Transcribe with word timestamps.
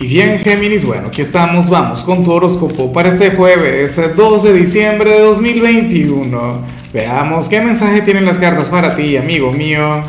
Y 0.00 0.08
bien, 0.08 0.40
Géminis, 0.40 0.84
bueno, 0.84 1.06
aquí 1.06 1.22
estamos, 1.22 1.70
vamos 1.70 2.02
con 2.02 2.24
tu 2.24 2.32
horóscopo 2.32 2.92
para 2.92 3.10
este 3.10 3.30
jueves 3.30 4.00
12 4.16 4.52
de 4.52 4.58
diciembre 4.58 5.10
de 5.10 5.20
2021. 5.20 6.64
Veamos 6.92 7.48
qué 7.48 7.60
mensaje 7.60 8.02
tienen 8.02 8.24
las 8.24 8.38
cartas 8.38 8.68
para 8.68 8.96
ti, 8.96 9.16
amigo 9.16 9.52
mío. 9.52 10.02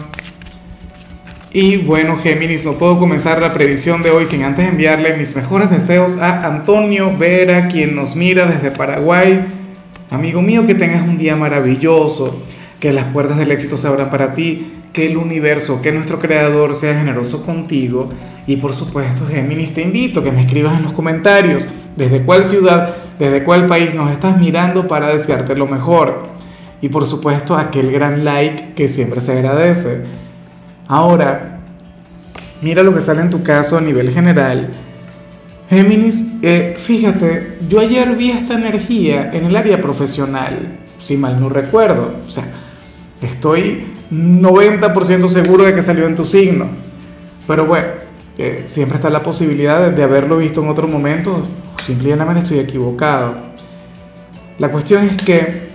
Y 1.54 1.78
bueno, 1.78 2.18
Géminis, 2.18 2.66
no 2.66 2.74
puedo 2.74 2.98
comenzar 2.98 3.40
la 3.40 3.54
predicción 3.54 4.02
de 4.02 4.10
hoy 4.10 4.26
sin 4.26 4.44
antes 4.44 4.68
enviarle 4.68 5.18
mis 5.18 5.36
mejores 5.36 5.70
deseos 5.70 6.18
a 6.18 6.44
Antonio 6.46 7.16
Vera, 7.16 7.68
quien 7.68 7.96
nos 7.96 8.16
mira 8.16 8.48
desde 8.48 8.72
Paraguay. 8.72 9.46
Amigo 10.10 10.42
mío, 10.42 10.66
que 10.66 10.74
tengas 10.74 11.04
un 11.04 11.20
día 11.20 11.36
maravilloso, 11.36 12.42
que 12.80 12.94
las 12.94 13.06
puertas 13.06 13.38
del 13.38 13.52
éxito 13.52 13.78
se 13.78 13.88
abran 13.88 14.10
para 14.10 14.34
ti, 14.34 14.74
que 14.94 15.08
el 15.08 15.18
universo, 15.18 15.82
que 15.82 15.92
nuestro 15.92 16.20
creador 16.20 16.74
sea 16.76 16.98
generoso 16.98 17.46
contigo. 17.46 18.10
Y 18.48 18.58
por 18.58 18.74
supuesto, 18.74 19.26
Géminis, 19.28 19.74
te 19.74 19.82
invito 19.82 20.20
a 20.20 20.24
que 20.24 20.32
me 20.32 20.42
escribas 20.42 20.78
en 20.78 20.84
los 20.84 20.94
comentarios 20.94 21.68
desde 21.96 22.22
cuál 22.22 22.46
ciudad, 22.46 22.96
desde 23.20 23.44
cuál 23.44 23.68
país 23.68 23.94
nos 23.94 24.12
estás 24.12 24.38
mirando 24.40 24.88
para 24.88 25.10
desearte 25.10 25.56
lo 25.56 25.68
mejor. 25.68 26.24
Y 26.82 26.90
por 26.90 27.06
supuesto, 27.06 27.56
aquel 27.56 27.92
gran 27.92 28.24
like 28.24 28.74
que 28.74 28.88
siempre 28.88 29.20
se 29.20 29.34
agradece. 29.34 30.06
Ahora, 30.88 31.60
mira 32.62 32.84
lo 32.84 32.94
que 32.94 33.02
sale 33.02 33.22
en 33.22 33.30
tu 33.30 33.44
caso 33.44 33.78
a 33.78 33.82
nivel 33.82 34.12
general. 34.12 34.70
Géminis, 35.70 36.28
eh, 36.42 36.76
fíjate, 36.78 37.58
yo 37.68 37.80
ayer 37.80 38.16
vi 38.16 38.32
esta 38.32 38.54
energía 38.54 39.32
en 39.34 39.46
el 39.46 39.56
área 39.56 39.82
profesional, 39.82 40.78
si 41.00 41.18
mal 41.18 41.36
no 41.40 41.50
recuerdo. 41.50 42.14
O 42.28 42.32
sea, 42.32 42.46
estoy 43.22 43.86
90% 44.12 45.28
seguro 45.30 45.66
de 45.66 45.74
que 45.74 45.82
salió 45.82 46.06
en 46.06 46.16
tu 46.16 46.26
signo. 46.26 46.68
Pero 47.48 47.66
bueno, 47.66 47.88
eh, 48.38 48.66
siempre 48.68 48.98
está 48.98 49.10
la 49.10 49.24
posibilidad 49.24 49.92
de, 49.92 50.04
haberlo 50.04 50.38
visto 50.38 50.62
en 50.62 50.70
otro 50.70 50.88
momento, 50.88 51.46
simplemente 51.86 52.44
estoy 52.44 52.60
equivocado. 52.60 53.36
La 54.60 54.72
cuestión 54.72 55.06
es 55.06 55.22
que 55.22 55.70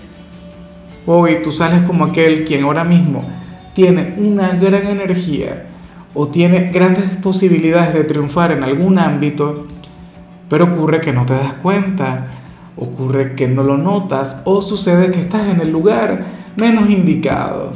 hoy 1.06 1.38
tú 1.42 1.52
sales 1.52 1.82
como 1.82 2.04
aquel 2.04 2.44
quien 2.44 2.64
ahora 2.64 2.84
mismo 2.84 3.24
tiene 3.74 4.14
una 4.18 4.50
gran 4.50 4.86
energía 4.88 5.66
o 6.12 6.28
tiene 6.28 6.70
grandes 6.70 7.04
posibilidades 7.22 7.94
de 7.94 8.04
triunfar 8.04 8.52
en 8.52 8.64
algún 8.64 8.98
ámbito, 8.98 9.66
pero 10.48 10.64
ocurre 10.64 11.00
que 11.00 11.12
no 11.12 11.24
te 11.24 11.34
das 11.34 11.54
cuenta, 11.62 12.26
ocurre 12.76 13.34
que 13.34 13.48
no 13.48 13.62
lo 13.62 13.78
notas 13.78 14.42
o 14.44 14.60
sucede 14.60 15.10
que 15.10 15.20
estás 15.20 15.46
en 15.46 15.60
el 15.60 15.70
lugar 15.70 16.39
menos 16.56 16.88
indicado 16.90 17.72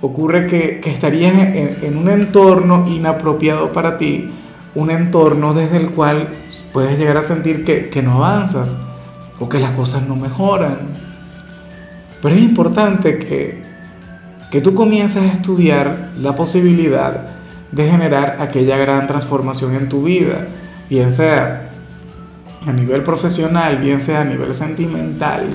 ocurre 0.00 0.46
que, 0.46 0.80
estarías 0.90 1.34
en, 1.34 1.96
un 1.96 2.08
entorno 2.08 2.86
inapropiado 2.88 3.72
para 3.72 3.98
ti, 3.98 4.30
un 4.74 4.90
entorno 4.90 5.52
desde 5.52 5.76
el 5.76 5.90
cual 5.90 6.28
puedes 6.72 6.98
llegar 6.98 7.16
a 7.16 7.22
sentir 7.22 7.64
que, 7.64 8.02
no 8.02 8.24
avanzas 8.24 8.78
o 9.38 9.48
que 9.48 9.58
las 9.58 9.72
cosas 9.72 10.06
no 10.06 10.16
mejoran. 10.16 10.78
Pero 12.22 12.34
es 12.34 12.42
importante 12.42 13.18
que, 13.18 13.62
que 14.50 14.60
tú 14.60 14.74
comiences 14.74 15.22
a 15.22 15.34
estudiar 15.34 16.10
la 16.18 16.34
posibilidad 16.34 17.28
de 17.72 17.88
generar 17.88 18.38
aquella 18.40 18.76
gran 18.76 19.06
transformación 19.06 19.74
en 19.74 19.88
tu 19.88 20.02
vida, 20.02 20.46
bien 20.88 21.12
sea 21.12 21.70
a 22.66 22.72
nivel 22.72 23.02
profesional, 23.02 23.78
bien 23.78 24.00
sea 24.00 24.22
a 24.22 24.24
nivel 24.24 24.52
sentimental, 24.52 25.48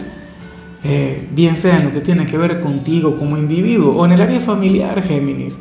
eh, 0.87 1.27
bien 1.31 1.55
sea 1.55 1.77
en 1.77 1.85
lo 1.85 1.91
que 1.91 1.99
tiene 1.99 2.27
que 2.27 2.37
ver 2.37 2.59
contigo 2.59 3.17
como 3.17 3.37
individuo 3.37 3.95
o 3.95 4.05
en 4.05 4.11
el 4.11 4.21
área 4.21 4.39
familiar, 4.39 5.01
Géminis. 5.01 5.59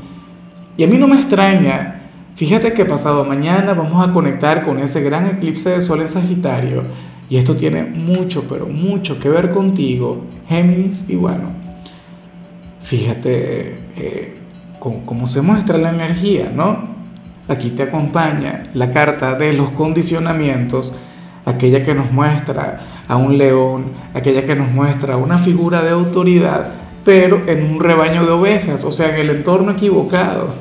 Y 0.77 0.85
a 0.85 0.87
mí 0.87 0.99
no 0.99 1.09
me 1.09 1.17
extraña, 1.17 2.11
fíjate 2.35 2.75
que 2.75 2.85
pasado 2.85 3.25
mañana 3.25 3.73
vamos 3.73 4.07
a 4.07 4.13
conectar 4.13 4.63
con 4.63 4.79
ese 4.79 5.03
gran 5.03 5.27
eclipse 5.27 5.71
de 5.71 5.81
sol 5.81 6.03
en 6.03 6.09
Sagitario 6.09 6.83
y 7.31 7.39
esto 7.39 7.57
tiene 7.57 7.85
mucho, 7.85 8.45
pero 8.51 8.67
mucho 8.67 9.19
que 9.19 9.31
ver 9.31 9.51
contigo, 9.51 10.27
Géminis, 10.47 11.09
y 11.09 11.17
bueno, 11.17 11.53
fíjate 12.83 13.79
eh, 13.97 14.37
cómo 14.79 15.27
se 15.27 15.41
muestra 15.41 15.79
la 15.79 15.89
energía, 15.89 16.53
¿no? 16.55 16.93
Aquí 17.49 17.71
te 17.71 17.85
acompaña 17.85 18.65
la 18.75 18.93
carta 18.93 19.37
de 19.37 19.55
los 19.55 19.71
condicionamientos, 19.71 20.99
aquella 21.45 21.85
que 21.85 21.95
nos 21.95 22.11
muestra 22.11 23.05
a 23.07 23.17
un 23.17 23.37
león, 23.39 23.93
aquella 24.15 24.45
que 24.45 24.55
nos 24.55 24.71
muestra 24.71 25.17
una 25.17 25.39
figura 25.39 25.83
de 25.83 25.91
autoridad, 25.91 26.73
pero 27.05 27.43
en 27.47 27.71
un 27.71 27.81
rebaño 27.81 28.25
de 28.25 28.33
ovejas, 28.33 28.85
o 28.85 28.93
sea, 28.93 29.15
en 29.15 29.21
el 29.21 29.37
entorno 29.37 29.73
equivocado, 29.73 30.55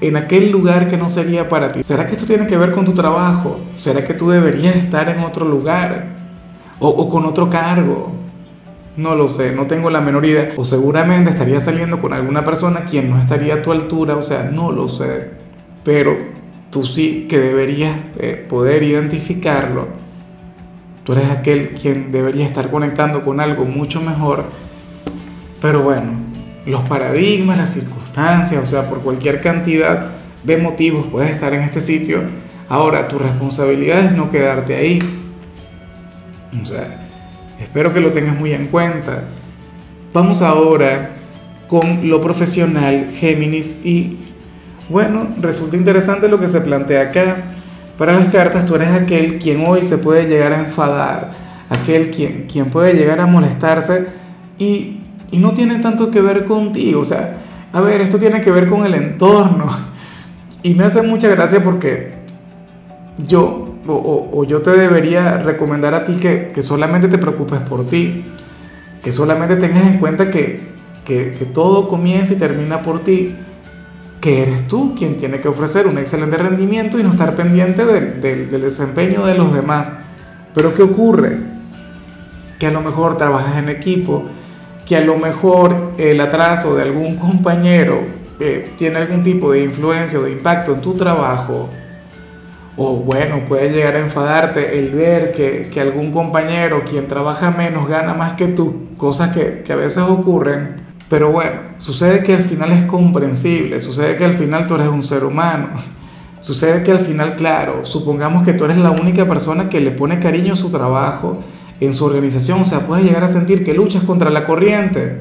en 0.00 0.16
aquel 0.16 0.50
lugar 0.50 0.88
que 0.88 0.96
no 0.96 1.08
sería 1.08 1.48
para 1.48 1.72
ti. 1.72 1.82
¿Será 1.82 2.06
que 2.06 2.14
esto 2.14 2.26
tiene 2.26 2.46
que 2.46 2.56
ver 2.56 2.72
con 2.72 2.84
tu 2.84 2.92
trabajo? 2.92 3.58
¿Será 3.76 4.04
que 4.04 4.14
tú 4.14 4.30
deberías 4.30 4.76
estar 4.76 5.08
en 5.08 5.20
otro 5.20 5.44
lugar 5.44 6.06
o, 6.78 7.08
con 7.08 7.24
otro 7.24 7.50
cargo? 7.50 8.12
No 8.96 9.14
lo 9.14 9.26
sé, 9.26 9.54
no 9.54 9.66
tengo 9.66 9.90
la 9.90 10.00
menor 10.00 10.24
idea. 10.24 10.52
O 10.56 10.64
seguramente 10.64 11.30
estaría 11.30 11.58
saliendo 11.58 12.00
con 12.00 12.12
alguna 12.12 12.44
persona 12.44 12.84
quien 12.84 13.10
no 13.10 13.18
estaría 13.18 13.54
a 13.54 13.62
tu 13.62 13.72
altura, 13.72 14.16
o 14.16 14.22
sea, 14.22 14.44
no 14.52 14.70
lo 14.70 14.88
sé. 14.88 15.30
Pero 15.82 16.16
tú 16.70 16.84
sí 16.84 17.26
que 17.28 17.38
deberías 17.38 17.96
eh, 18.18 18.46
poder 18.48 18.82
identificarlo 18.82 20.08
Tú 21.08 21.14
eres 21.14 21.30
aquel 21.30 21.70
quien 21.70 22.12
debería 22.12 22.44
estar 22.44 22.70
conectando 22.70 23.24
con 23.24 23.40
algo 23.40 23.64
mucho 23.64 23.98
mejor. 23.98 24.44
Pero 25.58 25.82
bueno, 25.82 26.10
los 26.66 26.82
paradigmas, 26.82 27.56
las 27.56 27.72
circunstancias, 27.72 28.62
o 28.62 28.66
sea, 28.66 28.90
por 28.90 29.00
cualquier 29.00 29.40
cantidad 29.40 30.08
de 30.44 30.58
motivos 30.58 31.06
puedes 31.10 31.30
estar 31.30 31.54
en 31.54 31.62
este 31.62 31.80
sitio. 31.80 32.20
Ahora, 32.68 33.08
tu 33.08 33.18
responsabilidad 33.18 34.04
es 34.04 34.12
no 34.12 34.30
quedarte 34.30 34.76
ahí. 34.76 34.98
O 36.62 36.66
sea, 36.66 37.08
espero 37.58 37.94
que 37.94 38.00
lo 38.00 38.12
tengas 38.12 38.38
muy 38.38 38.52
en 38.52 38.66
cuenta. 38.66 39.22
Vamos 40.12 40.42
ahora 40.42 41.12
con 41.68 42.10
lo 42.10 42.20
profesional, 42.20 43.12
Géminis, 43.14 43.80
y 43.82 44.18
bueno, 44.88 45.28
resulta 45.40 45.76
interesante 45.76 46.28
lo 46.28 46.40
que 46.40 46.48
se 46.48 46.60
plantea 46.60 47.02
acá. 47.02 47.36
Para 47.98 48.12
las 48.12 48.28
cartas 48.28 48.64
tú 48.64 48.76
eres 48.76 48.88
aquel 48.90 49.38
quien 49.38 49.64
hoy 49.66 49.84
se 49.84 49.98
puede 49.98 50.28
llegar 50.28 50.52
a 50.52 50.60
enfadar, 50.60 51.32
aquel 51.68 52.10
quien, 52.10 52.46
quien 52.46 52.66
puede 52.66 52.94
llegar 52.94 53.20
a 53.20 53.26
molestarse 53.26 54.06
y, 54.58 55.00
y 55.30 55.38
no 55.38 55.52
tiene 55.52 55.80
tanto 55.80 56.10
que 56.10 56.20
ver 56.20 56.44
contigo. 56.44 57.00
O 57.00 57.04
sea, 57.04 57.38
a 57.72 57.80
ver, 57.80 58.00
esto 58.00 58.18
tiene 58.18 58.40
que 58.40 58.50
ver 58.50 58.68
con 58.68 58.84
el 58.84 58.94
entorno. 58.94 59.68
Y 60.60 60.74
me 60.74 60.82
hace 60.82 61.02
mucha 61.02 61.28
gracia 61.28 61.62
porque 61.62 62.14
yo 63.28 63.76
o, 63.86 64.28
o, 64.32 64.44
yo 64.44 64.60
te 64.60 64.70
debería 64.70 65.38
recomendar 65.38 65.94
a 65.94 66.04
ti 66.04 66.14
que, 66.14 66.50
que, 66.52 66.62
solamente 66.62 67.06
te 67.06 67.16
preocupes 67.16 67.60
por 67.60 67.86
ti, 67.86 68.24
que 69.02 69.12
solamente 69.12 69.54
tengas 69.56 69.86
en 69.86 69.98
cuenta 69.98 70.32
que, 70.32 70.60
que, 71.04 71.30
que 71.38 71.44
todo 71.44 71.86
comienza 71.86 72.34
y 72.34 72.38
termina 72.38 72.82
por 72.82 73.04
ti 73.04 73.36
que 74.20 74.42
eres 74.42 74.66
tú 74.66 74.94
quien 74.96 75.16
tiene 75.16 75.40
que 75.40 75.48
ofrecer 75.48 75.86
un 75.86 75.98
excelente 75.98 76.36
rendimiento 76.36 76.98
y 76.98 77.02
no 77.02 77.10
estar 77.10 77.36
pendiente 77.36 77.84
del 77.84 78.60
desempeño 78.60 79.24
de 79.26 79.34
los 79.34 79.54
demás. 79.54 80.00
Pero 80.54 80.74
¿qué 80.74 80.82
ocurre? 80.82 81.38
Que 82.58 82.66
a 82.66 82.70
lo 82.72 82.80
mejor 82.80 83.16
trabajas 83.16 83.58
en 83.58 83.68
equipo, 83.68 84.24
que 84.86 84.96
a 84.96 85.02
lo 85.02 85.16
mejor 85.18 85.92
el 85.98 86.20
atraso 86.20 86.74
de 86.74 86.82
algún 86.82 87.16
compañero 87.16 88.00
eh, 88.40 88.70
tiene 88.76 88.98
algún 88.98 89.22
tipo 89.22 89.52
de 89.52 89.62
influencia 89.62 90.18
o 90.18 90.22
de 90.22 90.32
impacto 90.32 90.72
en 90.72 90.80
tu 90.80 90.94
trabajo, 90.94 91.68
o 92.76 92.96
bueno, 92.96 93.40
puede 93.48 93.70
llegar 93.70 93.96
a 93.96 94.00
enfadarte 94.00 94.78
el 94.78 94.90
ver 94.90 95.32
que, 95.32 95.68
que 95.72 95.80
algún 95.80 96.12
compañero 96.12 96.84
quien 96.88 97.08
trabaja 97.08 97.50
menos 97.50 97.88
gana 97.88 98.14
más 98.14 98.34
que 98.34 98.46
tú, 98.46 98.88
cosas 98.96 99.34
que, 99.34 99.62
que 99.64 99.72
a 99.72 99.76
veces 99.76 100.04
ocurren 100.04 100.87
pero 101.08 101.32
bueno, 101.32 101.56
sucede 101.78 102.22
que 102.22 102.34
al 102.34 102.44
final 102.44 102.70
es 102.72 102.84
comprensible, 102.84 103.80
sucede 103.80 104.16
que 104.16 104.24
al 104.24 104.34
final 104.34 104.66
tú 104.66 104.74
eres 104.74 104.88
un 104.88 105.02
ser 105.02 105.24
humano, 105.24 105.68
sucede 106.40 106.82
que 106.82 106.90
al 106.90 107.00
final, 107.00 107.36
claro, 107.36 107.84
supongamos 107.84 108.44
que 108.44 108.52
tú 108.52 108.64
eres 108.64 108.76
la 108.76 108.90
única 108.90 109.26
persona 109.26 109.68
que 109.70 109.80
le 109.80 109.90
pone 109.90 110.20
cariño 110.20 110.52
a 110.52 110.56
su 110.56 110.70
trabajo, 110.70 111.42
en 111.80 111.94
su 111.94 112.04
organización, 112.04 112.60
o 112.60 112.64
sea, 112.64 112.86
puedes 112.86 113.04
llegar 113.04 113.24
a 113.24 113.28
sentir 113.28 113.64
que 113.64 113.72
luchas 113.72 114.02
contra 114.02 114.30
la 114.30 114.44
corriente. 114.44 115.20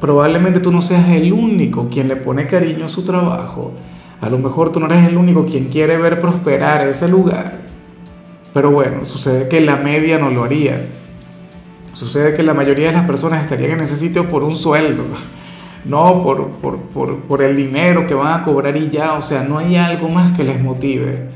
Probablemente 0.00 0.60
tú 0.60 0.72
no 0.72 0.82
seas 0.82 1.08
el 1.10 1.32
único 1.32 1.88
quien 1.88 2.08
le 2.08 2.16
pone 2.16 2.46
cariño 2.46 2.86
a 2.86 2.88
su 2.88 3.04
trabajo. 3.04 3.72
A 4.20 4.28
lo 4.28 4.38
mejor 4.38 4.72
tú 4.72 4.80
no 4.80 4.86
eres 4.86 5.06
el 5.06 5.16
único 5.16 5.46
quien 5.46 5.66
quiere 5.66 5.98
ver 5.98 6.20
prosperar 6.20 6.86
ese 6.88 7.08
lugar. 7.08 7.58
Pero 8.54 8.70
bueno, 8.70 9.04
sucede 9.04 9.48
que 9.48 9.60
la 9.60 9.76
media 9.76 10.18
no 10.18 10.30
lo 10.30 10.44
haría. 10.44 10.86
Sucede 11.94 12.34
que 12.34 12.42
la 12.42 12.54
mayoría 12.54 12.88
de 12.88 12.92
las 12.92 13.06
personas 13.06 13.44
estarían 13.44 13.78
en 13.78 13.80
ese 13.82 13.96
sitio 13.96 14.28
por 14.28 14.42
un 14.42 14.56
sueldo, 14.56 15.04
no 15.84 16.22
por, 16.24 16.50
por, 17.28 17.42
el 17.42 17.56
dinero 17.56 18.04
que 18.04 18.14
van 18.14 18.40
a 18.40 18.42
cobrar 18.42 18.76
y 18.76 18.90
ya, 18.90 19.14
o 19.14 19.22
sea, 19.22 19.44
no 19.44 19.58
hay 19.58 19.76
algo 19.76 20.08
más 20.08 20.36
que 20.36 20.42
les 20.42 20.60
motive. 20.60 21.28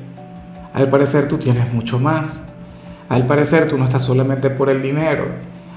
Al 0.75 0.88
parecer 0.88 1.28
tú 1.28 1.38
tienes 1.38 1.72
mucho 1.72 2.00
más. 2.00 2.44
Al 3.08 3.26
parecer 3.28 3.69
tú 3.69 3.78
no 3.78 3.84
estás 3.84 4.02
solamente 4.02 4.50
por 4.50 4.69
el 4.69 4.82
dinero. 4.82 5.26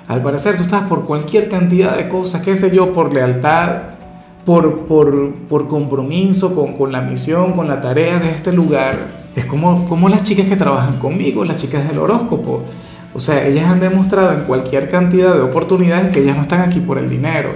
Al 0.08 0.24
parecer 0.24 0.58
tú 0.58 0.64
estás 0.64 0.84
por 0.84 1.06
cualquier 1.06 1.48
cantidad 1.48 1.96
de 1.96 2.10
cosas, 2.10 2.42
qué 2.42 2.56
sé 2.56 2.76
yo, 2.76 2.92
por 2.92 3.14
lealtad, 3.14 3.84
por, 4.46 4.88
por, 4.88 5.36
por 5.48 5.68
compromiso 5.68 6.56
con, 6.56 6.74
con, 6.74 6.92
la 6.92 7.02
misión, 7.02 7.54
con 7.54 7.68
la 7.68 7.82
tarea 7.82 8.18
de 8.18 8.32
este 8.32 8.52
lugar. 8.52 8.96
Es 9.36 9.46
como, 9.46 9.86
como 9.86 10.10
las 10.10 10.24
chicas 10.24 10.48
que 10.48 10.56
trabajan 10.56 10.98
conmigo, 10.98 11.46
las 11.46 11.62
chicas 11.62 11.88
del 11.88 12.00
horóscopo. 12.00 12.64
O 13.14 13.20
sea, 13.20 13.46
ellas 13.46 13.70
han 13.70 13.80
demostrado 13.80 14.34
en 14.34 14.42
cualquier 14.46 14.90
cantidad 14.90 15.34
de 15.34 15.42
oportunidades 15.42 16.14
que 16.14 16.22
ellas 16.22 16.36
no 16.38 16.44
están 16.44 16.62
aquí 16.62 16.80
por 16.80 16.98
el 16.98 17.10
dinero, 17.10 17.50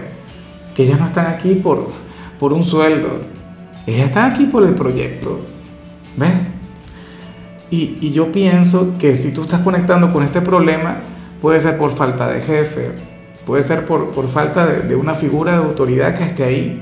que 0.76 0.84
ellas 0.84 1.00
no 1.00 1.06
están 1.06 1.28
aquí 1.28 1.56
por, 1.56 1.92
por 2.40 2.52
un 2.52 2.66
sueldo, 2.66 3.20
ellas 3.88 4.10
están 4.10 4.32
aquí 4.32 4.46
por 4.46 4.64
el 4.64 4.74
proyecto. 4.74 5.40
¿Ves? 6.18 6.32
Y, 7.72 7.98
y 8.02 8.12
yo 8.12 8.32
pienso 8.32 8.98
que 8.98 9.16
si 9.16 9.34
tú 9.34 9.44
estás 9.44 9.62
conectando 9.62 10.12
con 10.12 10.24
este 10.24 10.42
problema, 10.42 10.98
puede 11.42 11.60
ser 11.60 11.78
por 11.78 11.96
falta 11.96 12.30
de 12.30 12.42
jefe, 12.42 12.92
puede 13.46 13.64
ser 13.64 13.86
por, 13.86 14.12
por 14.12 14.28
falta 14.28 14.66
de, 14.66 14.82
de, 14.82 14.96
una 14.96 15.16
figura 15.16 15.54
de 15.54 15.58
autoridad 15.60 16.18
que 16.18 16.24
esté 16.24 16.44
ahí 16.44 16.82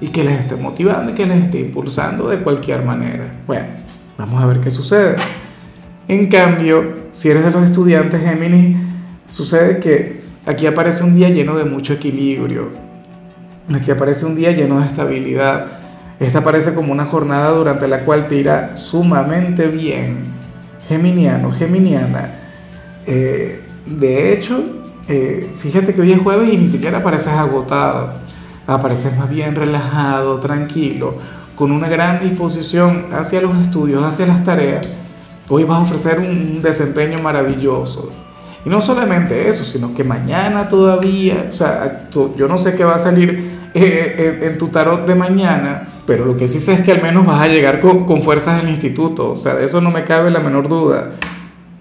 y 0.00 0.08
que 0.08 0.24
les 0.24 0.40
esté 0.40 0.56
motivando 0.56 1.12
y 1.12 1.14
que 1.14 1.26
les 1.26 1.44
esté 1.44 1.60
impulsando 1.60 2.28
de 2.28 2.38
cualquier 2.38 2.84
manera. 2.84 3.42
Bueno, 3.46 3.66
vamos 4.16 4.42
a 4.42 4.46
ver 4.46 4.60
qué 4.60 4.70
sucede. 4.70 5.16
En 6.10 6.26
cambio, 6.26 6.96
si 7.12 7.28
eres 7.28 7.44
de 7.44 7.52
los 7.52 7.64
estudiantes 7.66 8.20
Géminis, 8.20 8.76
sucede 9.26 9.78
que 9.78 10.22
aquí 10.44 10.66
aparece 10.66 11.04
un 11.04 11.14
día 11.14 11.28
lleno 11.28 11.56
de 11.56 11.64
mucho 11.64 11.92
equilibrio. 11.92 12.66
Aquí 13.72 13.92
aparece 13.92 14.26
un 14.26 14.34
día 14.34 14.50
lleno 14.50 14.80
de 14.80 14.86
estabilidad. 14.86 15.66
Esta 16.18 16.42
parece 16.42 16.74
como 16.74 16.90
una 16.90 17.04
jornada 17.04 17.52
durante 17.52 17.86
la 17.86 18.04
cual 18.04 18.26
te 18.26 18.34
irá 18.34 18.76
sumamente 18.76 19.68
bien. 19.68 20.24
Geminiano, 20.88 21.52
geminiana. 21.52 22.32
Eh, 23.06 23.60
de 23.86 24.32
hecho, 24.32 24.64
eh, 25.06 25.48
fíjate 25.60 25.94
que 25.94 26.00
hoy 26.00 26.10
es 26.10 26.18
jueves 26.18 26.52
y 26.52 26.56
ni 26.56 26.66
siquiera 26.66 26.98
apareces 26.98 27.34
agotado. 27.34 28.14
Apareces 28.66 29.16
más 29.16 29.30
bien 29.30 29.54
relajado, 29.54 30.40
tranquilo, 30.40 31.14
con 31.54 31.70
una 31.70 31.88
gran 31.88 32.18
disposición 32.18 33.06
hacia 33.12 33.40
los 33.40 33.56
estudios, 33.58 34.02
hacia 34.02 34.26
las 34.26 34.42
tareas 34.42 34.96
Hoy 35.52 35.64
vas 35.64 35.80
a 35.80 35.82
ofrecer 35.82 36.20
un 36.20 36.62
desempeño 36.62 37.18
maravilloso. 37.18 38.12
Y 38.64 38.68
no 38.68 38.80
solamente 38.80 39.48
eso, 39.48 39.64
sino 39.64 39.92
que 39.96 40.04
mañana 40.04 40.68
todavía, 40.68 41.48
o 41.50 41.52
sea, 41.52 42.08
yo 42.12 42.46
no 42.46 42.56
sé 42.56 42.76
qué 42.76 42.84
va 42.84 42.94
a 42.94 42.98
salir 43.00 43.50
eh, 43.74 44.42
en, 44.42 44.58
tu 44.58 44.68
tarot 44.68 45.08
de 45.08 45.16
mañana, 45.16 45.88
pero 46.06 46.24
lo 46.24 46.36
que 46.36 46.46
sí 46.46 46.60
sé 46.60 46.74
es 46.74 46.82
que 46.82 46.92
al 46.92 47.02
menos 47.02 47.26
vas 47.26 47.42
a 47.42 47.48
llegar 47.48 47.80
con, 47.80 48.04
con 48.06 48.22
fuerzas 48.22 48.62
al 48.62 48.68
instituto, 48.68 49.32
o 49.32 49.36
sea, 49.36 49.54
de 49.54 49.64
eso 49.64 49.80
no 49.80 49.90
me 49.90 50.04
cabe 50.04 50.30
la 50.30 50.38
menor 50.38 50.68
duda. 50.68 51.14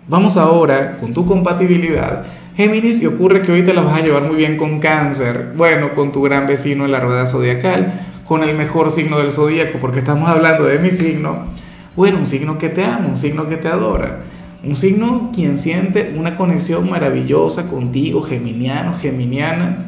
Vamos 0.08 0.36
ahora 0.38 0.98
con 0.98 1.14
tu 1.14 1.28
compatibilidad. 1.28 2.24
Géminis, 2.58 3.04
y 3.04 3.06
ocurre 3.06 3.44
que 3.44 3.52
hoy 3.52 3.64
te 3.64 3.76
la 3.76 3.82
vas 3.82 4.00
a 4.00 4.04
llevar 4.04 4.24
muy 4.24 4.36
bien 4.36 4.58
con 4.58 4.80
cáncer, 4.80 5.54
bueno, 5.56 5.94
con 5.94 6.12
tu 6.12 6.24
gran 6.24 6.48
vecino 6.48 6.86
en 6.86 6.92
la 6.92 7.02
rueda 7.02 7.28
zodiacal, 7.28 8.02
con 8.28 8.44
el 8.44 8.58
mejor 8.58 8.90
signo 8.90 9.20
del 9.20 9.32
zodíaco, 9.32 9.78
porque 9.80 10.00
estamos 10.00 10.28
hablando 10.28 10.64
de 10.64 10.80
mi 10.80 10.90
signo 10.90 11.69
bueno, 12.00 12.20
un 12.20 12.26
signo 12.26 12.58
que 12.58 12.70
te 12.70 12.86
ama, 12.86 13.08
un 13.10 13.18
signo 13.18 13.50
que 13.50 13.58
te 13.58 13.68
adora, 13.68 14.22
un 14.64 14.74
signo 14.78 15.32
quien 15.36 15.58
siente 15.58 16.14
una 16.16 16.38
conexión 16.38 16.90
maravillosa 16.90 17.68
contigo, 17.68 18.22
geminiano, 18.22 18.96
geminiana. 18.98 19.86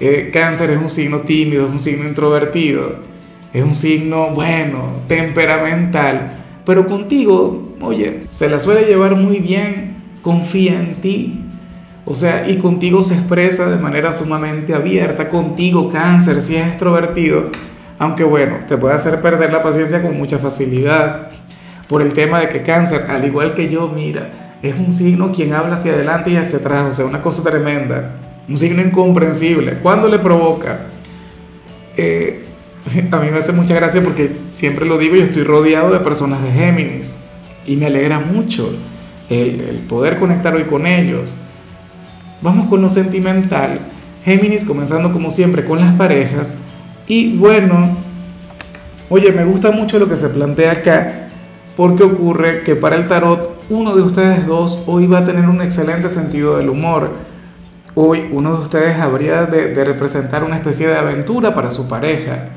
Eh, 0.00 0.30
cáncer 0.32 0.70
es 0.70 0.78
un 0.78 0.88
signo 0.88 1.18
tímido, 1.18 1.66
es 1.66 1.72
un 1.72 1.78
signo 1.78 2.08
introvertido, 2.08 3.00
es 3.52 3.62
un 3.62 3.74
signo, 3.74 4.28
bueno, 4.30 4.94
temperamental, 5.08 6.38
pero 6.64 6.86
contigo, 6.86 7.74
oye, 7.82 8.22
se 8.28 8.48
la 8.48 8.58
suele 8.58 8.86
llevar 8.86 9.14
muy 9.14 9.40
bien, 9.40 9.96
confía 10.22 10.80
en 10.80 11.02
ti. 11.02 11.38
O 12.06 12.14
sea, 12.14 12.48
y 12.48 12.56
contigo 12.56 13.02
se 13.02 13.12
expresa 13.12 13.68
de 13.68 13.76
manera 13.76 14.14
sumamente 14.14 14.72
abierta, 14.72 15.28
contigo 15.28 15.90
cáncer, 15.90 16.40
si 16.40 16.56
es 16.56 16.66
extrovertido, 16.66 17.50
aunque 18.00 18.24
bueno, 18.24 18.60
te 18.66 18.78
puede 18.78 18.94
hacer 18.94 19.20
perder 19.20 19.52
la 19.52 19.62
paciencia 19.62 20.00
con 20.00 20.16
mucha 20.16 20.38
facilidad 20.38 21.28
por 21.86 22.00
el 22.00 22.14
tema 22.14 22.40
de 22.40 22.48
que 22.48 22.62
cáncer, 22.62 23.04
al 23.10 23.26
igual 23.26 23.52
que 23.52 23.68
yo, 23.68 23.88
mira, 23.88 24.56
es 24.62 24.74
un 24.74 24.90
signo 24.90 25.30
quien 25.32 25.52
habla 25.52 25.74
hacia 25.74 25.92
adelante 25.92 26.30
y 26.30 26.36
hacia 26.36 26.60
atrás, 26.60 26.86
o 26.88 26.92
sea, 26.94 27.04
una 27.04 27.20
cosa 27.20 27.42
tremenda, 27.42 28.16
un 28.48 28.56
signo 28.56 28.80
incomprensible. 28.80 29.74
¿Cuándo 29.82 30.08
le 30.08 30.18
provoca? 30.18 30.86
Eh, 31.94 32.46
a 33.10 33.16
mí 33.18 33.30
me 33.30 33.36
hace 33.36 33.52
mucha 33.52 33.74
gracia 33.74 34.02
porque 34.02 34.30
siempre 34.50 34.86
lo 34.86 34.96
digo, 34.96 35.16
yo 35.16 35.24
estoy 35.24 35.44
rodeado 35.44 35.92
de 35.92 36.00
personas 36.00 36.42
de 36.42 36.52
Géminis 36.52 37.18
y 37.66 37.76
me 37.76 37.84
alegra 37.84 38.18
mucho 38.18 38.72
el, 39.28 39.60
el 39.60 39.76
poder 39.80 40.18
conectar 40.18 40.54
hoy 40.54 40.64
con 40.64 40.86
ellos. 40.86 41.36
Vamos 42.40 42.66
con 42.70 42.80
lo 42.80 42.88
sentimental. 42.88 43.80
Géminis 44.24 44.64
comenzando 44.64 45.12
como 45.12 45.30
siempre 45.30 45.66
con 45.66 45.80
las 45.80 45.94
parejas 45.96 46.56
y 47.10 47.36
bueno, 47.36 47.96
oye, 49.08 49.32
me 49.32 49.44
gusta 49.44 49.72
mucho 49.72 49.98
lo 49.98 50.08
que 50.08 50.14
se 50.14 50.28
plantea 50.28 50.70
acá, 50.70 51.26
porque 51.76 52.04
ocurre 52.04 52.62
que 52.62 52.76
para 52.76 52.94
el 52.94 53.08
tarot 53.08 53.64
uno 53.68 53.96
de 53.96 54.02
ustedes 54.02 54.46
dos 54.46 54.84
hoy 54.86 55.08
va 55.08 55.18
a 55.18 55.24
tener 55.24 55.48
un 55.48 55.60
excelente 55.60 56.08
sentido 56.08 56.56
del 56.56 56.68
humor. 56.68 57.10
Hoy 57.96 58.28
uno 58.30 58.52
de 58.52 58.62
ustedes 58.62 59.00
habría 59.00 59.46
de, 59.46 59.74
representar 59.82 60.44
una 60.44 60.54
especie 60.54 60.86
de 60.86 60.96
aventura 60.96 61.52
para 61.52 61.70
su 61.70 61.88
pareja. 61.88 62.50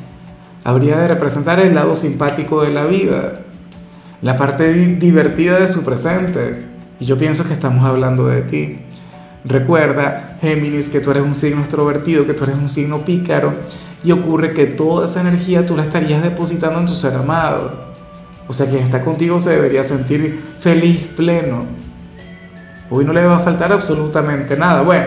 Habría 0.64 1.00
de 1.00 1.08
representar 1.08 1.60
el 1.60 1.74
lado 1.74 1.96
simpático 1.96 2.62
de 2.62 2.70
la 2.70 2.86
vida, 2.86 3.40
la 4.22 4.38
parte 4.38 4.72
divertida 4.72 5.60
de 5.60 5.68
su 5.68 5.84
presente. 5.84 6.64
Y 7.00 7.06
yo 7.06 7.18
pienso 7.18 7.44
que 7.48 7.54
estamos 7.54 7.84
hablando 7.84 8.28
de 8.28 8.44
ti. 8.44 8.78
Recuerda, 9.46 10.38
Géminis, 10.42 10.90
que 10.90 11.00
tú 11.00 11.10
eres 11.10 11.24
un 11.24 11.34
signo 11.34 11.62
extrovertido, 11.62 12.28
que 12.28 12.36
tú 12.36 12.44
eres 12.44 12.56
un 12.56 12.70
signo 12.70 13.00
pícaro 13.00 13.54
y 14.04 14.12
ocurre 14.12 14.54
que 14.54 14.66
toda 14.66 15.06
esa 15.06 15.22
energía 15.22 15.66
tú 15.66 15.76
la 15.76 15.84
estarías 15.84 16.22
depositando 16.22 16.80
en 16.80 16.88
tu 16.88 16.96
ser 16.96 17.16
amado. 17.16 17.94
O 18.48 18.54
sea, 18.54 18.70
quien 18.70 18.84
está 18.84 19.02
contigo 19.02 19.40
se 19.40 19.52
debería 19.52 19.84
sentir 19.84 20.42
feliz, 20.60 21.08
pleno. 21.16 21.66
Hoy 22.90 23.06
no 23.06 23.14
le 23.14 23.26
va 23.26 23.38
a 23.38 23.40
faltar 23.40 23.72
absolutamente 23.72 24.58
nada. 24.58 24.82
Bueno, 24.82 25.06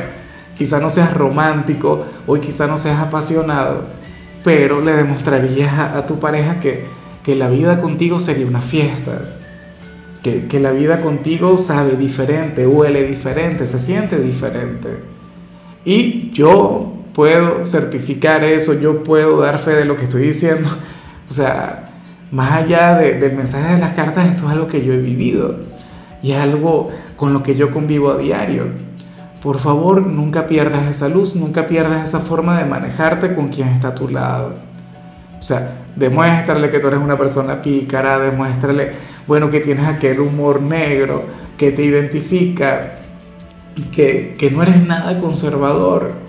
quizá 0.56 0.80
no 0.80 0.88
seas 0.88 1.12
romántico, 1.12 2.06
hoy 2.26 2.40
quizá 2.40 2.66
no 2.66 2.78
seas 2.78 2.98
apasionado, 2.98 3.84
pero 4.42 4.80
le 4.80 4.92
demostrarías 4.92 5.78
a, 5.78 6.06
tu 6.06 6.18
pareja 6.18 6.60
que, 6.60 6.86
que, 7.22 7.36
la 7.36 7.48
vida 7.48 7.80
contigo 7.80 8.18
sería 8.18 8.46
una 8.46 8.62
fiesta. 8.62 9.36
Que, 10.22 10.46
que 10.46 10.58
la 10.58 10.72
vida 10.72 11.02
contigo 11.02 11.56
sabe 11.56 11.96
diferente, 11.96 12.66
huele 12.66 13.04
diferente, 13.04 13.66
se 13.66 13.78
siente 13.78 14.18
diferente. 14.18 14.88
Y 15.84 16.32
yo 16.32 16.95
puedo 17.16 17.64
certificar 17.64 18.44
eso, 18.44 18.74
yo 18.74 19.02
puedo 19.02 19.40
dar 19.40 19.58
fe 19.58 19.70
de 19.70 19.86
lo 19.86 19.96
que 19.96 20.02
estoy 20.02 20.24
diciendo. 20.24 20.68
O 21.30 21.32
sea, 21.32 21.88
más 22.30 22.52
allá 22.52 22.96
del 22.96 23.34
mensaje 23.34 23.72
de 23.72 23.80
las 23.80 23.94
cartas, 23.94 24.28
esto 24.28 24.44
es 24.44 24.50
algo 24.50 24.68
que 24.68 24.84
yo 24.84 24.92
he 24.92 24.98
vivido 24.98 25.56
y 26.22 26.32
es 26.32 26.38
algo 26.38 26.90
con 27.16 27.32
lo 27.32 27.42
que 27.42 27.54
yo 27.54 27.70
convivo 27.70 28.10
a 28.10 28.18
diario. 28.18 28.66
Por 29.42 29.58
favor, 29.60 30.06
nunca 30.06 30.46
pierdas 30.46 30.90
esa 30.90 31.08
luz, 31.08 31.34
nunca 31.34 31.66
pierdas 31.66 32.06
esa 32.06 32.20
forma 32.20 32.58
de 32.58 32.66
manejarte 32.66 33.34
con 33.34 33.48
quien 33.48 33.68
está 33.68 33.88
a 33.88 33.94
tu 33.94 34.10
lado. 34.10 34.56
O 35.40 35.42
sea, 35.42 35.84
demuéstrale 35.96 36.68
que 36.68 36.80
tú 36.80 36.88
eres 36.88 37.00
una 37.00 37.16
persona 37.16 37.62
pícara, 37.62 38.18
demuéstrale, 38.18 38.92
bueno, 39.26 39.48
que 39.48 39.60
tienes 39.60 39.86
aquel 39.86 40.20
humor 40.20 40.60
negro, 40.60 41.24
que 41.56 41.72
te 41.72 41.82
identifica, 41.82 42.96
que, 43.90 44.36
que 44.38 44.50
no 44.50 44.62
eres 44.62 44.86
nada 44.86 45.18
conservador 45.18 46.25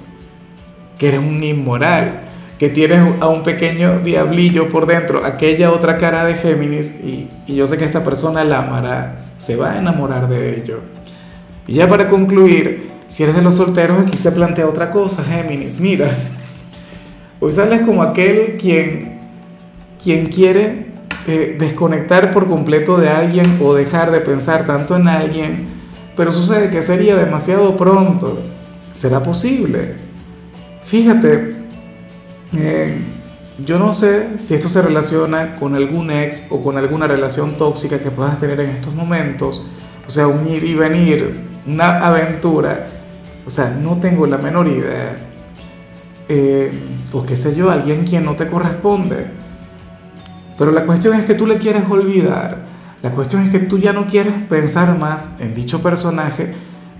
que 0.97 1.07
eres 1.09 1.19
un 1.19 1.43
inmoral, 1.43 2.21
que 2.57 2.69
tienes 2.69 2.99
a 3.19 3.27
un 3.27 3.43
pequeño 3.43 3.99
diablillo 3.99 4.67
por 4.67 4.87
dentro, 4.87 5.23
aquella 5.23 5.71
otra 5.71 5.97
cara 5.97 6.25
de 6.25 6.35
Géminis, 6.35 6.95
y, 7.03 7.29
yo 7.47 7.67
sé 7.67 7.77
que 7.77 7.85
esta 7.85 8.03
persona 8.03 8.43
la 8.43 8.59
amará, 8.59 9.25
se 9.37 9.55
va 9.55 9.73
a 9.73 9.77
enamorar 9.77 10.27
de 10.27 10.59
ello. 10.59 10.79
Y 11.67 11.73
ya 11.73 11.87
para 11.87 12.07
concluir, 12.07 12.89
si 13.07 13.23
eres 13.23 13.35
de 13.35 13.41
los 13.41 13.55
solteros, 13.55 14.01
aquí 14.01 14.17
se 14.17 14.31
plantea 14.31 14.67
otra 14.67 14.89
cosa, 14.89 15.23
Géminis, 15.23 15.79
mira, 15.79 16.09
hoy 17.39 17.51
sales 17.51 17.81
como 17.81 18.01
aquel 18.01 18.57
quien, 18.57 19.19
quien 20.03 20.25
quiere 20.27 20.87
eh, 21.27 21.57
desconectar 21.59 22.31
por 22.31 22.47
completo 22.47 22.97
de 22.97 23.09
alguien 23.09 23.59
o 23.61 23.75
dejar 23.75 24.11
de 24.11 24.21
pensar 24.21 24.65
tanto 24.65 24.95
en 24.95 25.07
alguien, 25.07 25.67
pero 26.15 26.31
sucede 26.31 26.71
que 26.71 26.81
sería 26.81 27.15
demasiado 27.15 27.77
pronto. 27.77 28.39
¿Será 28.93 29.21
posible? 29.21 30.06
Fíjate, 30.87 31.53
eh, 32.53 32.97
yo 33.65 33.77
no 33.77 33.93
sé 33.93 34.39
si 34.39 34.53
esto 34.53 34.69
se 34.69 34.81
relaciona 34.81 35.55
con 35.55 35.75
algún 35.75 36.09
ex 36.09 36.47
o 36.49 36.63
con 36.63 36.77
alguna 36.77 37.07
relación 37.07 37.57
tóxica 37.57 37.99
que 37.99 38.09
puedas 38.09 38.39
tener 38.39 38.61
en 38.61 38.69
estos 38.69 38.95
momentos, 38.95 39.65
o 40.07 40.09
sea, 40.09 40.27
un 40.27 40.47
ir 40.47 40.63
y 40.63 40.75
venir, 40.75 41.41
una 41.67 42.07
aventura, 42.07 42.87
o 43.45 43.49
sea, 43.49 43.71
no 43.71 43.97
tengo 43.97 44.25
la 44.27 44.37
menor 44.37 44.69
idea. 44.69 45.17
Eh, 46.29 46.71
o 47.11 47.25
qué 47.25 47.35
sé 47.35 47.53
yo, 47.53 47.69
alguien 47.69 48.05
quien 48.05 48.23
no 48.23 48.37
te 48.37 48.47
corresponde. 48.47 49.27
Pero 50.57 50.71
la 50.71 50.85
cuestión 50.85 51.19
es 51.19 51.25
que 51.25 51.33
tú 51.33 51.45
le 51.47 51.57
quieres 51.57 51.83
olvidar. 51.89 52.59
La 53.01 53.11
cuestión 53.11 53.41
es 53.43 53.51
que 53.51 53.59
tú 53.59 53.77
ya 53.77 53.91
no 53.91 54.07
quieres 54.07 54.33
pensar 54.47 54.97
más 54.97 55.41
en 55.41 55.53
dicho 55.53 55.81
personaje 55.81 56.53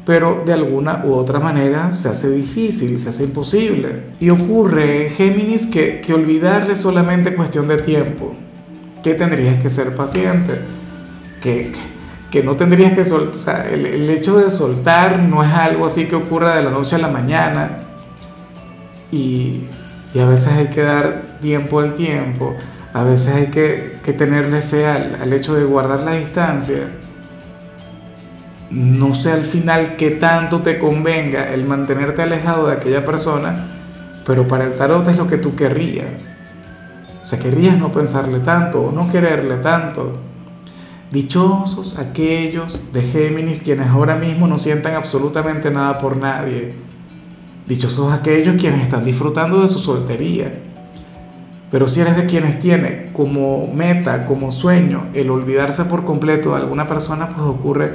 pero 0.08 0.42
de 0.46 0.54
alguna 0.54 1.04
u 1.04 1.16
otra 1.16 1.38
manera 1.38 1.92
se 1.92 2.08
hace 2.08 2.32
difícil, 2.32 2.98
se 2.98 3.10
hace 3.10 3.26
imposible. 3.26 4.04
Y 4.22 4.30
ocurre, 4.30 5.10
Géminis, 5.10 5.68
que, 5.68 6.00
que 6.00 6.14
olvidar 6.14 6.72
es 6.72 6.80
solamente 6.80 7.36
cuestión 7.36 7.68
de 7.68 7.76
tiempo, 7.76 8.34
que 9.04 9.16
tendrías 9.16 9.62
que 9.62 9.68
ser 9.68 9.98
paciente, 9.98 10.62
que, 11.44 11.74
que 12.32 12.42
no 12.42 12.56
tendrías 12.56 12.94
que 12.94 13.04
soltar, 13.04 13.36
o 13.36 13.38
sea, 13.38 13.70
el, 13.70 13.86
el, 13.86 14.10
hecho 14.10 14.38
de 14.38 14.50
soltar 14.50 15.20
no 15.20 15.44
es 15.44 15.52
algo 15.52 15.86
así 15.86 16.06
que 16.06 16.16
ocurra 16.16 16.56
de 16.56 16.64
la 16.64 16.72
noche 16.72 16.96
a 16.96 17.00
la 17.00 17.10
mañana, 17.10 17.80
y, 19.12 19.64
y 20.14 20.20
a 20.20 20.26
veces 20.26 20.54
hay 20.54 20.68
que 20.68 20.84
dar 20.84 21.38
tiempo 21.42 21.82
al 21.82 21.96
tiempo, 21.96 22.56
a 22.94 23.04
veces 23.04 23.36
hay 23.36 23.48
que, 23.48 23.98
que 24.06 24.14
tenerle 24.14 24.62
fe 24.62 24.88
al, 24.88 25.18
al 25.22 25.34
hecho 25.34 25.54
de 25.54 25.66
guardar 25.66 26.04
la 26.04 26.14
distancia 26.14 26.88
no 28.70 29.16
sé 29.16 29.32
al 29.32 29.46
final 29.46 29.96
qué 29.96 30.12
tanto 30.12 30.62
te 30.62 30.78
convenga 30.80 31.54
el 31.54 31.66
mantenerte 31.66 32.22
alejado 32.22 32.68
de 32.68 32.74
aquella 32.74 33.06
persona, 33.06 33.68
pero 34.26 34.48
para 34.48 34.66
el 34.66 34.76
tarot 34.76 35.08
es 35.08 35.18
lo 35.18 35.28
que 35.28 35.38
tú 35.38 35.56
querrías. 35.56 36.32
O 37.22 37.26
sea, 37.26 37.40
querrías 37.40 37.78
no 37.78 37.92
pensarle 37.92 38.40
tanto 38.40 38.82
o 38.82 38.92
no 38.92 39.10
quererle 39.12 39.58
tanto. 39.58 40.18
Dichosos 41.12 41.98
aquellos 41.98 42.92
de 42.92 43.02
Géminis 43.02 43.62
quienes 43.62 43.88
ahora 43.88 44.16
mismo 44.16 44.48
no 44.48 44.58
sientan 44.58 44.96
absolutamente 44.96 45.72
nada 45.72 45.98
por 45.98 46.18
nadie. 46.18 46.74
Dichosos 47.66 48.12
aquellos 48.12 48.60
quienes 48.60 48.84
están 48.84 49.06
disfrutando 49.06 49.62
de 49.62 49.68
su 49.70 49.80
soltería. 49.80 50.62
Pero 51.72 51.88
si 51.88 52.02
eres 52.02 52.16
de 52.16 52.26
quienes 52.26 52.60
tiene 52.60 53.12
como 53.14 53.68
meta, 53.74 54.26
como 54.26 54.52
sueño, 54.52 55.08
el 55.14 55.30
olvidarse 55.30 55.86
por 55.86 56.06
completo 56.06 56.52
de 56.52 56.62
alguna 56.62 56.88
persona, 56.88 57.30
pues 57.30 57.42
ocurre 57.42 57.94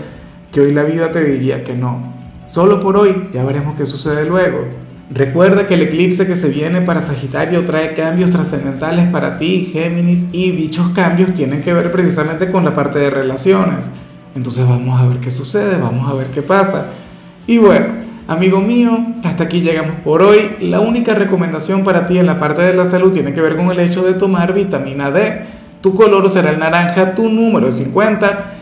que 0.53 0.61
hoy 0.61 0.73
la 0.73 0.85
vida 0.85 1.11
te 1.11 1.25
diría 1.25 1.65
que 1.65 1.75
no. 1.75 2.13
Solo 2.47 2.81
por 2.81 2.97
hoy, 2.99 3.29
ya 3.33 3.43
veremos 3.45 3.75
qué 3.75 3.87
sucede 3.87 4.27
luego. 4.27 4.67
Recuerda 5.11 5.67
que 5.67 5.75
el 5.75 5.83
eclipse 5.83 6.27
que 6.27 6.37
se 6.37 6.51
viene 6.51 6.83
para 6.83 7.01
Sagitario 7.01 7.65
trae 7.65 7.95
cambios 7.95 8.31
trascendentales 8.31 9.09
para 9.09 9.39
ti, 9.39 9.71
Géminis, 9.73 10.27
y 10.33 10.53
dichos 10.53 10.91
cambios 10.91 11.33
tienen 11.35 11.63
que 11.63 11.73
ver 11.73 11.91
precisamente 11.91 12.51
con 12.51 12.65
la 12.65 12.75
parte 12.75 12.99
de 12.99 13.11
relaciones. 13.11 13.91
Entonces 14.35 14.67
vamos 14.69 15.01
a 15.01 15.07
ver 15.07 15.19
qué 15.19 15.31
sucede, 15.31 15.79
vamos 15.79 16.11
a 16.11 16.15
ver 16.15 16.27
qué 16.29 16.43
pasa. 16.43 16.87
Y 17.47 17.59
bueno, 17.59 17.87
amigo 18.29 18.61
mío, 18.61 18.99
hasta 19.25 19.45
aquí 19.45 19.63
llegamos 19.63 19.97
por 20.05 20.23
hoy. 20.23 20.57
La 20.61 20.81
única 20.81 21.15
recomendación 21.15 21.85
para 21.85 22.07
ti 22.07 22.19
en 22.19 22.27
la 22.27 22.39
parte 22.39 22.63
de 22.63 22.75
la 22.75 22.85
salud 22.85 23.13
tiene 23.13 23.33
que 23.33 23.41
ver 23.41 23.57
con 23.57 23.71
el 23.71 23.81
hecho 23.81 24.03
de 24.03 24.15
tomar 24.15 24.53
vitamina 24.53 25.11
D. 25.11 25.43
Tu 25.81 25.95
color 25.95 26.29
será 26.31 26.51
el 26.51 26.59
naranja, 26.59 27.15
tu 27.15 27.29
número 27.29 27.69
es 27.69 27.77
50 27.77 28.62